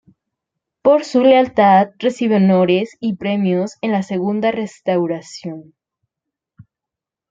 [0.81, 5.75] Por su lealtad recibe honores y premios en la Segunda Restauración.